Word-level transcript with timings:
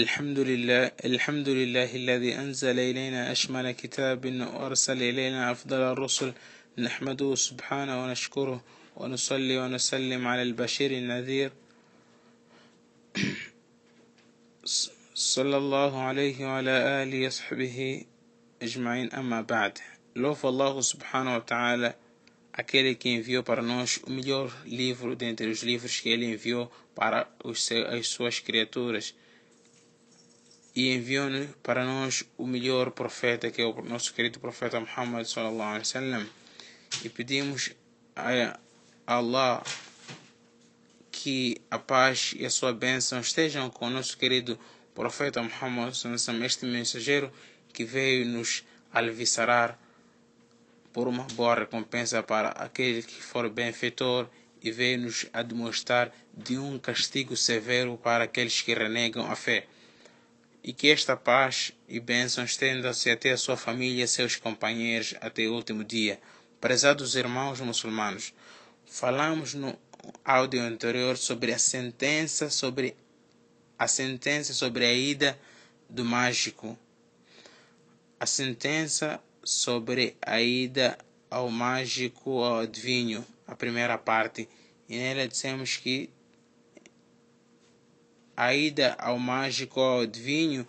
الحمد 0.00 0.38
لله 0.38 0.92
الحمد 1.04 1.48
لله 1.48 1.90
الذي 2.02 2.32
أنزل 2.44 2.78
إلينا 2.90 3.32
أشمل 3.32 3.70
كتاب 3.82 4.22
وأرسل 4.24 5.02
إلينا 5.02 5.50
أفضل 5.52 5.80
الرسل. 5.92 6.32
نحمده 6.78 7.34
سبحانه 7.34 7.94
ونشكره 8.02 8.58
ونصلي 8.96 9.56
ونسلم 9.58 10.22
على 10.26 10.42
البشير 10.42 10.90
النذير. 10.90 11.50
صلى 15.34 15.56
الله 15.62 15.92
عليه 16.08 16.36
وعلى 16.48 16.74
آله 17.02 17.26
وصحبه 17.26 18.04
أجمعين. 18.62 19.08
أما 19.20 19.40
بعد 19.42 19.78
Allah 20.16 20.74
subhanahu 20.92 21.34
wa 21.38 21.44
ta'ala 21.52 21.90
aquele 22.52 22.94
que 22.94 23.10
enviou 23.10 23.42
para 23.42 23.62
nós 23.62 24.00
o 24.06 24.10
melhor 24.10 24.48
livro 24.64 25.14
dentre 25.14 25.46
os 25.46 25.62
livros 25.62 26.00
que 26.00 26.08
ele 26.08 26.24
enviou 26.24 26.72
para 26.94 27.28
os, 27.44 27.70
as 27.72 28.08
suas 28.08 28.38
criaturas. 28.38 29.14
E 30.80 30.94
enviou 30.94 31.28
para 31.62 31.84
nós 31.84 32.24
o 32.38 32.46
melhor 32.46 32.90
profeta 32.90 33.50
que 33.50 33.60
é 33.60 33.66
o 33.66 33.82
nosso 33.82 34.14
querido 34.14 34.40
profeta 34.40 34.80
Muhammad 34.80 35.26
sallallahu 35.26 35.68
alaihi 35.68 35.86
wasallam 35.86 36.26
e 37.04 37.08
pedimos 37.10 37.72
a 38.16 38.58
Allah 39.06 39.62
que 41.12 41.60
a 41.70 41.78
paz 41.78 42.32
e 42.34 42.46
a 42.46 42.50
sua 42.50 42.72
bênção 42.72 43.20
estejam 43.20 43.68
com 43.68 43.88
o 43.88 43.90
nosso 43.90 44.16
querido 44.16 44.58
profeta 44.94 45.42
Muhammad 45.42 45.92
sallallahu 45.92 46.00
alaihi 46.02 46.12
wasallam 46.14 46.44
este 46.46 46.64
mensageiro 46.64 47.30
que 47.74 47.84
veio 47.84 48.24
nos 48.24 48.64
alvissarar 48.90 49.78
por 50.94 51.06
uma 51.06 51.24
boa 51.34 51.56
recompensa 51.56 52.22
para 52.22 52.48
aquele 52.52 53.02
que 53.02 53.22
for 53.22 53.50
benfeitor 53.50 54.30
e 54.62 54.70
veio 54.70 54.98
nos 54.98 55.26
admoestar 55.34 56.10
de 56.32 56.56
um 56.56 56.78
castigo 56.78 57.36
severo 57.36 57.98
para 57.98 58.24
aqueles 58.24 58.62
que 58.62 58.72
renegam 58.72 59.30
a 59.30 59.36
fé. 59.36 59.66
E 60.62 60.72
que 60.72 60.88
esta 60.88 61.16
paz 61.16 61.72
e 61.88 61.98
bênção 61.98 62.44
estenda-se 62.44 63.10
até 63.10 63.30
a 63.30 63.36
sua 63.36 63.56
família 63.56 64.04
e 64.04 64.08
seus 64.08 64.36
companheiros 64.36 65.14
até 65.20 65.46
o 65.46 65.54
último 65.54 65.82
dia. 65.82 66.20
Prezados 66.60 67.14
irmãos 67.14 67.60
muçulmanos, 67.60 68.34
falamos 68.84 69.54
no 69.54 69.78
áudio 70.24 70.60
anterior 70.60 71.16
sobre 71.16 71.52
a 71.52 71.58
sentença 71.58 72.50
sobre 72.50 72.94
a 73.78 73.88
sentença 73.88 74.52
sobre 74.52 74.84
a 74.84 74.92
ida 74.92 75.38
do 75.88 76.04
mágico. 76.04 76.78
A 78.18 78.26
sentença 78.26 79.18
sobre 79.42 80.16
a 80.20 80.40
ida 80.42 80.98
ao 81.30 81.50
mágico 81.50 82.42
ao 82.42 82.60
adivinho, 82.60 83.24
a 83.46 83.56
primeira 83.56 83.96
parte, 83.96 84.46
e 84.88 84.98
nela 84.98 85.26
dissemos 85.26 85.76
que 85.76 86.10
a 88.40 88.54
ida 88.54 88.96
ao 88.98 89.18
mágico 89.18 89.78
adivinho 90.00 90.66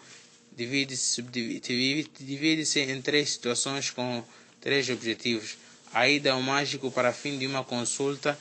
divide-se 0.52 1.22
divide, 1.22 2.11
divide 2.19 2.80
em 2.81 3.02
três 3.02 3.30
situações 3.30 3.89
com 3.89 4.22
três 4.59 4.89
objetivos. 4.89 5.58
A 5.94 6.05
ida 6.09 6.33
ao 6.33 6.42
mágico 6.42 6.92
para 6.92 7.14
fim 7.14 7.38
de 7.38 7.47
uma 7.47 7.64
consulta 7.64 8.38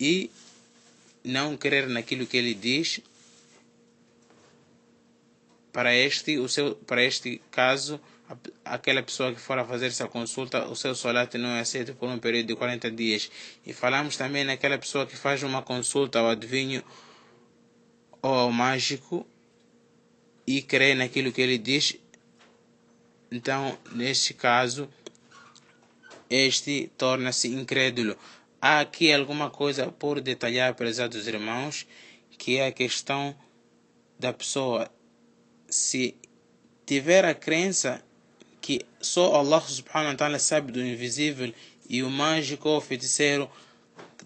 e 0.00 0.28
não 1.22 1.56
crer 1.56 1.88
naquilo 1.88 2.26
que 2.26 2.36
ele 2.36 2.52
diz. 2.52 2.98
Para 5.72 5.94
este, 5.94 6.36
o 6.38 6.48
seu, 6.48 6.74
para 6.74 7.04
este 7.04 7.40
caso, 7.52 8.00
aquela 8.64 9.04
pessoa 9.04 9.32
que 9.32 9.40
for 9.40 9.56
a 9.56 9.64
fazer 9.64 9.86
essa 9.86 10.08
consulta, 10.08 10.66
o 10.66 10.74
seu 10.74 10.96
solat 10.96 11.32
não 11.38 11.50
é 11.50 11.60
aceito 11.60 11.94
por 11.94 12.08
um 12.08 12.18
período 12.18 12.48
de 12.48 12.56
40 12.56 12.90
dias. 12.90 13.30
E 13.64 13.72
falamos 13.72 14.16
também 14.16 14.42
naquela 14.42 14.76
pessoa 14.78 15.06
que 15.06 15.16
faz 15.16 15.44
uma 15.44 15.62
consulta 15.62 16.18
ao 16.18 16.28
adivinho 16.28 16.82
ao 18.22 18.50
mágico 18.50 19.26
e 20.46 20.62
crê 20.62 20.94
naquilo 20.94 21.32
que 21.32 21.40
ele 21.40 21.58
diz. 21.58 21.96
Então, 23.30 23.78
neste 23.92 24.32
caso, 24.32 24.88
este 26.30 26.90
torna-se 26.96 27.48
incrédulo. 27.48 28.16
Há 28.60 28.80
aqui 28.80 29.12
alguma 29.12 29.50
coisa 29.50 29.92
por 29.92 30.20
detalhar, 30.20 30.74
prezados 30.74 31.26
irmãos, 31.26 31.86
que 32.38 32.56
é 32.56 32.66
a 32.66 32.72
questão 32.72 33.36
da 34.18 34.32
pessoa 34.32 34.90
se 35.68 36.14
tiver 36.86 37.24
a 37.24 37.34
crença 37.34 38.02
que 38.60 38.80
só 39.00 39.34
Allah 39.34 39.60
subhanahu 39.60 40.12
wa 40.12 40.14
ta'ala 40.16 40.38
sabe 40.38 40.72
do 40.72 40.84
invisível 40.84 41.52
e 41.88 42.02
o 42.02 42.10
mágico 42.10 42.68
ou 42.68 42.80
feiticeiro 42.80 43.50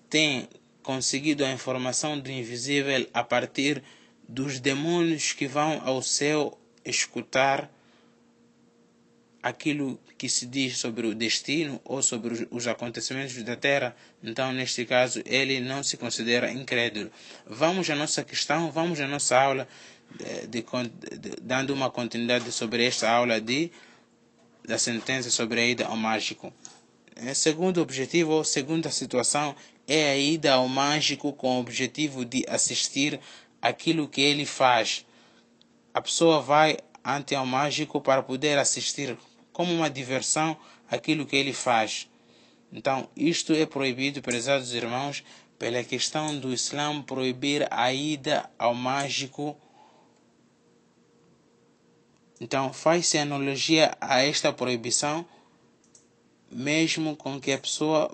tem 0.08 0.48
conseguido 0.82 1.44
a 1.44 1.52
informação 1.52 2.18
do 2.18 2.30
invisível 2.30 3.06
a 3.12 3.22
partir 3.22 3.82
dos 4.28 4.60
demônios 4.60 5.32
que 5.32 5.46
vão 5.46 5.80
ao 5.84 6.02
céu 6.02 6.58
escutar 6.84 7.70
aquilo 9.42 9.98
que 10.16 10.28
se 10.28 10.46
diz 10.46 10.78
sobre 10.78 11.06
o 11.06 11.14
destino 11.14 11.80
ou 11.84 12.00
sobre 12.00 12.46
os 12.50 12.66
acontecimentos 12.68 13.42
da 13.42 13.56
terra, 13.56 13.96
então 14.22 14.52
neste 14.52 14.84
caso 14.84 15.20
ele 15.26 15.60
não 15.60 15.82
se 15.82 15.96
considera 15.96 16.52
incrédulo. 16.52 17.10
Vamos 17.44 17.90
à 17.90 17.96
nossa 17.96 18.22
questão, 18.22 18.70
vamos 18.70 19.00
à 19.00 19.08
nossa 19.08 19.36
aula, 19.36 19.66
de, 20.48 20.62
de, 20.62 21.18
de, 21.18 21.36
dando 21.42 21.74
uma 21.74 21.90
continuidade 21.90 22.52
sobre 22.52 22.84
esta 22.86 23.10
aula 23.10 23.40
de 23.40 23.70
da 24.64 24.78
sentença 24.78 25.28
sobre 25.28 25.60
a 25.60 25.66
ida 25.66 25.86
ao 25.86 25.96
mágico. 25.96 26.52
O 27.16 27.34
segundo 27.34 27.82
objetivo, 27.82 28.32
ou 28.32 28.44
segunda 28.44 28.90
situação, 28.90 29.56
é 29.92 30.10
a 30.10 30.16
ida 30.16 30.54
ao 30.54 30.68
mágico 30.68 31.32
com 31.32 31.56
o 31.56 31.60
objetivo 31.60 32.24
de 32.24 32.44
assistir 32.48 33.20
aquilo 33.60 34.08
que 34.08 34.20
ele 34.20 34.46
faz. 34.46 35.04
A 35.92 36.00
pessoa 36.00 36.40
vai 36.40 36.78
ante 37.04 37.34
ao 37.34 37.44
mágico 37.44 38.00
para 38.00 38.22
poder 38.22 38.58
assistir 38.58 39.16
como 39.52 39.72
uma 39.72 39.90
diversão 39.90 40.56
aquilo 40.90 41.26
que 41.26 41.36
ele 41.36 41.52
faz. 41.52 42.08
Então, 42.72 43.08
isto 43.16 43.52
é 43.52 43.66
proibido, 43.66 44.22
prezados 44.22 44.72
irmãos, 44.72 45.22
pela 45.58 45.84
questão 45.84 46.38
do 46.38 46.52
Islã 46.52 47.02
proibir 47.02 47.66
a 47.70 47.92
ida 47.92 48.48
ao 48.58 48.74
mágico 48.74 49.56
então 52.42 52.72
faz-se 52.72 53.18
analogia 53.18 53.96
a 54.00 54.20
esta 54.20 54.52
proibição, 54.52 55.24
mesmo 56.50 57.14
com 57.14 57.40
que 57.40 57.52
a 57.52 57.58
pessoa 57.58 58.12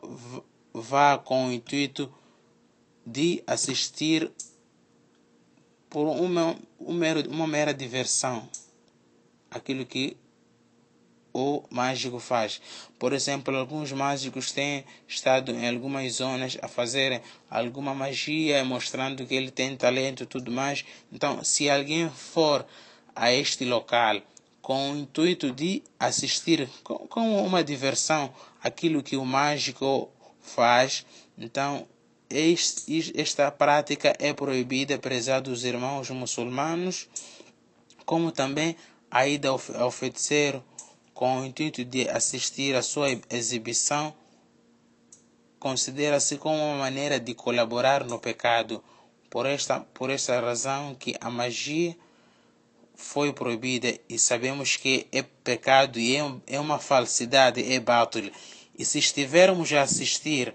vá 0.73 1.19
com 1.19 1.49
o 1.49 1.53
intuito 1.53 2.13
de 3.07 3.43
assistir 3.47 4.31
por 5.89 6.07
uma, 6.07 6.57
uma, 6.79 7.47
mera 7.47 7.73
diversão 7.73 8.49
aquilo 9.51 9.87
que 9.87 10.17
o 11.33 11.63
mágico 11.71 12.19
faz. 12.19 12.61
Por 12.99 13.13
exemplo, 13.13 13.57
alguns 13.57 13.93
mágicos 13.93 14.53
têm 14.53 14.85
estado 15.07 15.53
em 15.53 15.69
algumas 15.69 16.15
zonas 16.15 16.59
a 16.61 16.69
fazer 16.69 17.23
alguma 17.49 17.95
magia, 17.95 18.65
mostrando 18.65 19.27
que 19.27 19.35
ele 19.35 19.51
tem 19.51 19.77
talento 19.77 20.25
e 20.25 20.27
tudo 20.27 20.51
mais. 20.51 20.85
Então, 21.13 21.43
se 21.45 21.71
alguém 21.71 22.11
for 22.11 22.67
a 23.15 23.33
este 23.33 23.65
local 23.65 24.21
com 24.61 24.93
o 24.93 24.97
intuito 24.99 25.51
de 25.51 25.83
assistir 25.99 26.69
com 26.83 27.43
uma 27.43 27.65
diversão 27.65 28.31
aquilo 28.63 29.03
que 29.03 29.17
o 29.17 29.25
mágico 29.25 30.11
faz. 30.49 31.07
Então, 31.37 31.87
esta 33.15 33.51
prática 33.51 34.15
é 34.19 34.33
proibida, 34.33 34.99
prezados 34.99 35.65
irmãos 35.65 36.11
muçulmanos, 36.11 37.09
como 38.05 38.33
também 38.33 38.77
a 39.11 39.27
ida 39.27 39.49
ao 39.49 39.91
feiticeiro 39.91 40.65
com 41.15 41.41
o 41.41 41.47
intuito 41.47 41.85
de 41.85 42.09
assistir 42.09 42.75
a 42.75 42.83
sua 42.83 43.09
exibição 43.31 44.15
considera-se 45.59 46.37
como 46.39 46.57
uma 46.57 46.79
maneira 46.79 47.19
de 47.19 47.35
colaborar 47.35 48.05
no 48.05 48.19
pecado. 48.19 48.83
Por 49.29 49.45
esta, 49.45 49.81
por 49.81 50.09
esta 50.09 50.41
razão 50.41 50.95
que 50.95 51.15
a 51.21 51.29
magia 51.29 51.97
foi 52.95 53.33
proibida 53.33 53.99
e 54.09 54.19
sabemos 54.19 54.77
que 54.77 55.07
é 55.13 55.23
pecado 55.23 55.99
e 55.99 56.17
é, 56.17 56.33
é 56.47 56.61
uma 56.61 56.79
falsidade, 56.79 57.73
é 57.73 57.79
batil. 57.79 58.33
E 58.79 58.85
se 58.85 58.99
estivermos 58.99 59.73
a 59.73 59.83
assistir 59.83 60.55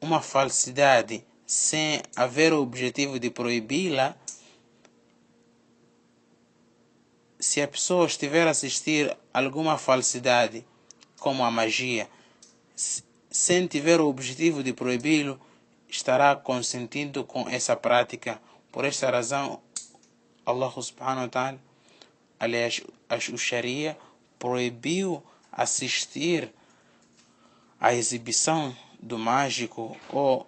uma 0.00 0.22
falsidade 0.22 1.24
sem 1.44 2.00
haver 2.14 2.52
o 2.52 2.62
objetivo 2.62 3.18
de 3.18 3.30
proibi-la, 3.30 4.16
se 7.40 7.60
a 7.60 7.68
pessoa 7.68 8.06
estiver 8.06 8.46
a 8.46 8.50
assistir 8.50 9.16
alguma 9.34 9.76
falsidade, 9.76 10.64
como 11.18 11.44
a 11.44 11.50
magia, 11.50 12.08
sem 13.30 13.66
tiver 13.66 14.00
o 14.00 14.08
objetivo 14.08 14.62
de 14.62 14.72
proibi-lo, 14.72 15.40
estará 15.88 16.34
consentindo 16.36 17.24
com 17.24 17.48
essa 17.48 17.74
prática. 17.76 18.40
Por 18.70 18.84
esta 18.84 19.10
razão, 19.10 19.60
Allah 20.44 20.70
subhanahu 20.70 21.22
wa 21.22 21.28
ta'ala 21.28 21.66
aliás, 22.38 22.82
o 23.32 23.38
Sharia 23.38 23.96
proibiu 24.38 25.22
assistir 25.50 26.52
à 27.80 27.94
exibição 27.94 28.74
do 29.00 29.18
mágico 29.18 29.96
ou 30.10 30.46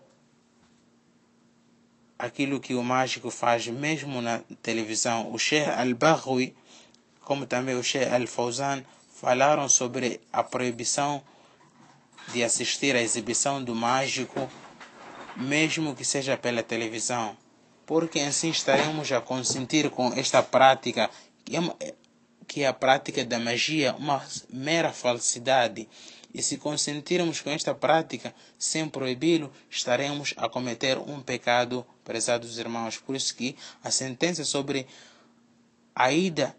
aquilo 2.18 2.58
que 2.58 2.74
o 2.74 2.82
mágico 2.82 3.30
faz 3.30 3.66
mesmo 3.68 4.20
na 4.20 4.40
televisão. 4.62 5.32
O 5.32 5.38
Sheikh 5.38 5.70
Al-Baghawi, 5.70 6.54
como 7.20 7.46
também 7.46 7.76
o 7.76 7.82
Sheikh 7.82 8.12
Al-Fawzan, 8.12 8.84
falaram 9.20 9.68
sobre 9.68 10.20
a 10.32 10.42
proibição 10.42 11.22
de 12.32 12.42
assistir 12.42 12.94
à 12.94 13.00
exibição 13.00 13.62
do 13.62 13.74
mágico, 13.74 14.50
mesmo 15.36 15.94
que 15.94 16.04
seja 16.04 16.36
pela 16.36 16.62
televisão, 16.62 17.36
porque 17.86 18.20
assim 18.20 18.50
estaremos 18.50 19.10
a 19.12 19.20
consentir 19.20 19.88
com 19.90 20.12
esta 20.12 20.42
prática, 20.42 21.08
que 21.44 21.56
é 22.56 22.66
a 22.66 22.72
prática 22.72 23.24
da 23.24 23.38
magia, 23.38 23.94
uma 23.94 24.24
mera 24.50 24.92
falsidade. 24.92 25.88
E 26.32 26.42
se 26.42 26.58
consentirmos 26.58 27.40
com 27.40 27.50
esta 27.50 27.74
prática 27.74 28.34
sem 28.58 28.88
proibi-lo, 28.88 29.52
estaremos 29.70 30.34
a 30.36 30.48
cometer 30.48 30.98
um 30.98 31.20
pecado, 31.20 31.86
prezados 32.04 32.58
irmãos. 32.58 32.98
Por 32.98 33.16
isso 33.16 33.34
que 33.34 33.56
a 33.82 33.90
sentença 33.90 34.44
sobre 34.44 34.86
a 35.94 36.12
ida 36.12 36.54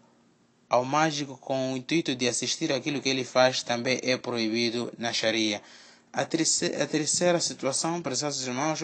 ao 0.68 0.84
mágico 0.84 1.36
com 1.36 1.72
o 1.72 1.76
intuito 1.76 2.14
de 2.14 2.28
assistir 2.28 2.72
aquilo 2.72 3.00
que 3.00 3.08
ele 3.08 3.24
faz 3.24 3.62
também 3.62 3.98
é 4.02 4.16
proibido 4.16 4.92
na 4.96 5.12
Sharia. 5.12 5.60
A 6.12 6.24
terceira, 6.24 6.84
a 6.84 6.86
terceira 6.86 7.40
situação, 7.40 8.02
prezados 8.02 8.46
irmãos, 8.46 8.80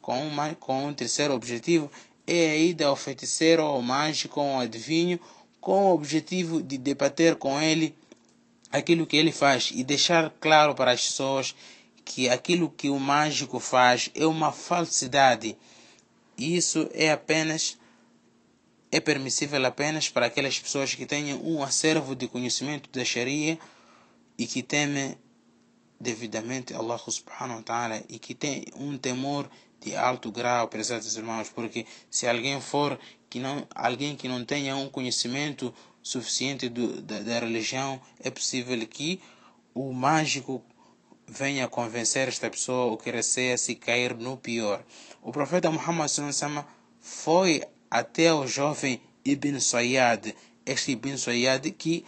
com 0.00 0.18
um, 0.18 0.54
com 0.58 0.86
um 0.86 0.94
terceiro 0.94 1.34
objetivo, 1.34 1.90
é 2.26 2.50
a 2.50 2.56
ida 2.56 2.86
ao 2.86 2.96
feiticeiro, 2.96 3.62
ao 3.62 3.80
mágico, 3.80 4.40
ao 4.40 4.60
adivinho, 4.60 5.18
com 5.62 5.84
o 5.84 5.94
objetivo 5.94 6.60
de 6.60 6.76
debater 6.76 7.36
com 7.36 7.62
ele 7.62 7.94
aquilo 8.70 9.06
que 9.06 9.16
ele 9.16 9.30
faz 9.30 9.70
e 9.72 9.84
deixar 9.84 10.28
claro 10.40 10.74
para 10.74 10.90
as 10.90 11.02
pessoas 11.06 11.54
que 12.04 12.28
aquilo 12.28 12.68
que 12.68 12.90
o 12.90 12.98
mágico 12.98 13.60
faz 13.60 14.10
é 14.14 14.26
uma 14.26 14.50
falsidade. 14.50 15.56
Isso 16.36 16.90
é 16.92 17.12
apenas 17.12 17.78
é 18.90 18.98
permissível 18.98 19.64
apenas 19.64 20.08
para 20.08 20.26
aquelas 20.26 20.58
pessoas 20.58 20.94
que 20.94 21.06
tenham 21.06 21.40
um 21.42 21.62
acervo 21.62 22.14
de 22.16 22.26
conhecimento 22.26 22.90
da 22.90 23.04
Sharia 23.04 23.56
e 24.36 24.46
que 24.46 24.62
temem 24.64 25.16
devidamente 25.98 26.74
Allah 26.74 26.98
subhanahu 26.98 27.58
wa 27.58 27.62
ta'ala 27.62 28.02
e 28.08 28.18
que 28.18 28.34
tem 28.34 28.64
um 28.76 28.98
temor 28.98 29.48
de 29.80 29.94
alto 29.94 30.30
grau, 30.32 30.66
prezados 30.66 31.16
irmãos, 31.16 31.48
porque 31.48 31.86
se 32.10 32.26
alguém 32.26 32.60
for 32.60 32.98
que 33.32 33.40
não, 33.40 33.66
alguém 33.74 34.14
que 34.14 34.28
não 34.28 34.44
tenha 34.44 34.76
um 34.76 34.90
conhecimento 34.90 35.72
suficiente 36.02 36.68
do, 36.68 37.00
da, 37.00 37.20
da 37.20 37.38
religião, 37.38 37.98
é 38.20 38.30
possível 38.30 38.86
que 38.86 39.22
o 39.74 39.90
mágico 39.90 40.62
venha 41.26 41.66
convencer 41.66 42.28
esta 42.28 42.50
pessoa 42.50 42.92
o 42.92 42.98
que 42.98 43.10
receia 43.10 43.56
se 43.56 43.74
cair 43.74 44.14
no 44.14 44.36
pior. 44.36 44.84
O 45.22 45.32
profeta 45.32 45.70
Muhammad 45.70 46.10
foi 47.00 47.62
até 47.90 48.34
o 48.34 48.46
jovem 48.46 49.00
Ibn 49.24 49.58
Sayyad, 49.58 50.34
este 50.66 50.92
Ibn 50.92 51.16
Sayyad 51.16 51.70
que 51.70 52.04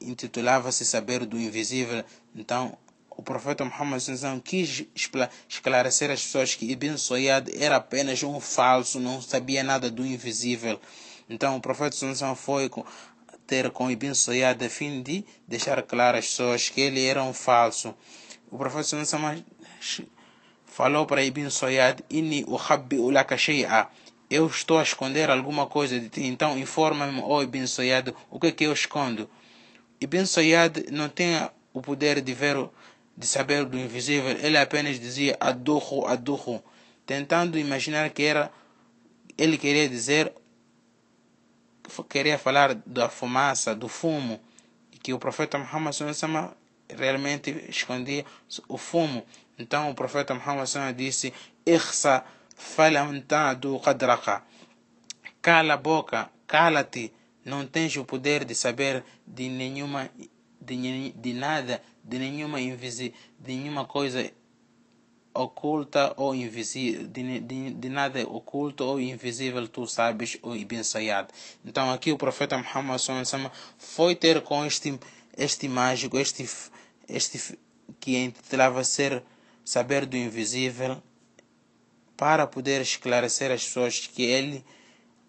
intitulava-se 0.00 0.86
Saber 0.86 1.26
do 1.26 1.38
Invisível. 1.38 2.02
Então, 2.34 2.78
o 3.16 3.22
profeta 3.22 3.64
Muhammad 3.64 4.02
quis 4.44 4.84
esclarecer 5.48 6.10
às 6.10 6.22
pessoas 6.22 6.54
que 6.54 6.70
Ibn 6.70 6.96
Sayyad 6.96 7.50
era 7.56 7.76
apenas 7.76 8.22
um 8.22 8.40
falso, 8.40 8.98
não 9.00 9.20
sabia 9.20 9.62
nada 9.62 9.90
do 9.90 10.04
invisível. 10.04 10.80
Então, 11.28 11.56
o 11.56 11.60
profeta 11.60 11.96
foi 12.34 12.70
ter 13.46 13.70
com 13.70 13.90
Ibn 13.90 14.14
Sayyad 14.14 14.64
a 14.64 14.70
fim 14.70 15.02
de 15.02 15.24
deixar 15.46 15.82
claro 15.82 16.18
às 16.18 16.26
pessoas 16.26 16.68
que 16.68 16.80
ele 16.80 17.04
era 17.04 17.22
um 17.22 17.32
falso. 17.32 17.94
O 18.50 18.58
profeta 18.58 18.96
falou 20.66 21.06
para 21.06 21.22
Ibn 21.22 21.50
Sayyad: 21.50 22.02
Inni 22.10 22.44
uhabbi'u 22.44 23.10
laka 23.10 23.36
shay'a 23.36 23.88
eu 24.32 24.46
estou 24.46 24.78
a 24.78 24.82
esconder 24.82 25.28
alguma 25.30 25.66
coisa 25.66 26.00
de 26.00 26.08
ti, 26.08 26.22
então 26.22 26.56
informa-me, 26.56 27.20
oh 27.22 27.42
Ibn 27.42 27.66
Sayyad, 27.66 28.14
o 28.30 28.40
que 28.40 28.46
é 28.46 28.52
que 28.52 28.64
eu 28.64 28.72
escondo? 28.72 29.28
Ibn 30.00 30.24
Sayyad 30.24 30.86
não 30.90 31.10
tem 31.10 31.36
o 31.74 31.82
poder 31.82 32.22
de 32.22 32.32
ver, 32.32 32.56
de 33.16 33.26
saber 33.26 33.64
do 33.64 33.78
invisível, 33.78 34.30
ele 34.30 34.56
apenas 34.56 34.98
dizia 34.98 35.36
adurro, 35.40 36.06
adurro, 36.06 36.62
tentando 37.06 37.58
imaginar 37.58 38.10
que 38.10 38.22
era, 38.22 38.50
ele 39.36 39.58
queria 39.58 39.88
dizer, 39.88 40.32
queria 42.08 42.38
falar 42.38 42.74
da 42.86 43.08
fumaça, 43.08 43.74
do 43.74 43.88
fumo, 43.88 44.40
e 44.90 44.98
que 44.98 45.12
o 45.12 45.18
profeta 45.18 45.58
Muhammad 45.58 45.94
realmente 46.88 47.50
escondia 47.68 48.24
o 48.68 48.78
fumo. 48.78 49.24
Então 49.58 49.90
o 49.90 49.94
profeta 49.94 50.34
Muhammad 50.34 50.68
disse, 50.96 51.32
Ikhsa 51.66 52.24
falam 52.56 53.20
ta'du 53.20 53.78
qadraka. 53.80 54.42
Cala 55.40 55.74
a 55.74 55.76
boca, 55.76 56.30
cala-te, 56.46 57.12
não 57.44 57.66
tens 57.66 57.96
o 57.96 58.04
poder 58.04 58.44
de 58.44 58.54
saber 58.54 59.04
de 59.26 59.48
nenhuma, 59.48 60.08
de, 60.60 61.10
de 61.10 61.32
nada, 61.32 61.82
de 62.03 62.19
nenhuma, 62.19 62.59
invisi, 62.61 63.13
de 63.39 63.55
nenhuma 63.55 63.85
coisa 63.85 64.31
oculta 65.33 66.13
ou 66.17 66.33
invisível, 66.33 67.07
de, 67.07 67.39
de, 67.39 67.69
de, 67.71 67.89
nada 67.89 68.27
oculto 68.27 68.83
ou 68.83 68.99
invisível 68.99 69.67
tu 69.67 69.85
sabes 69.85 70.37
ou 70.41 70.55
Ibn 70.55 70.83
Sayyad. 70.83 71.27
Então 71.65 71.91
aqui 71.91 72.11
o 72.11 72.17
profeta 72.17 72.57
Muhammad 72.57 72.99
foi 73.77 74.15
ter 74.15 74.41
com 74.41 74.65
este, 74.65 74.99
este 75.37 75.67
mágico, 75.67 76.17
este, 76.17 76.49
este 77.07 77.57
que 77.99 78.17
intitulava 78.17 78.83
ser 78.83 79.23
saber 79.63 80.05
do 80.05 80.17
invisível, 80.17 81.01
para 82.15 82.47
poder 82.47 82.81
esclarecer 82.81 83.51
às 83.51 83.63
pessoas 83.63 84.07
que 84.07 84.23
ele 84.23 84.65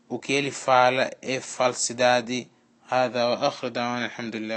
o 0.09 0.19
que 0.19 0.33
ele 0.33 0.51
fala 0.51 1.11
é 1.21 1.39
falsidade 1.39 2.49
هذا 2.91 3.25
وآخر 3.25 3.69
دعوانا 3.69 4.07
الحمد 4.07 4.37
لله 4.37 4.57